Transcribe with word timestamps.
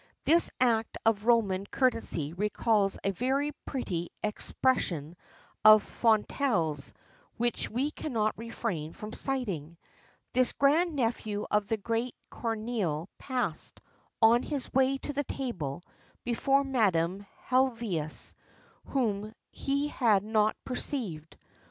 [XXXIV 0.25 0.31
11] 0.31 0.35
This 0.35 0.51
act 0.59 0.97
of 1.05 1.25
Roman 1.27 1.65
courtesy 1.67 2.33
recalls 2.33 2.97
a 3.03 3.11
very 3.11 3.51
pretty 3.67 4.09
expression 4.23 5.15
of 5.63 5.83
Fontenelle's, 5.83 6.91
which 7.37 7.69
we 7.69 7.91
cannot 7.91 8.35
refrain 8.35 8.93
from 8.93 9.13
citing. 9.13 9.77
This 10.33 10.53
grand 10.53 10.95
nephew 10.95 11.45
of 11.51 11.67
the 11.67 11.77
great 11.77 12.15
Corneille 12.31 13.09
passed, 13.19 13.79
on 14.23 14.41
his 14.41 14.73
way 14.73 14.97
to 14.97 15.13
the 15.13 15.23
table, 15.23 15.83
before 16.23 16.63
Madame 16.63 17.27
Helvétius, 17.47 18.33
whom 18.85 19.35
he 19.51 19.89
had 19.89 20.23
not 20.23 20.55
perceived. 20.65 21.37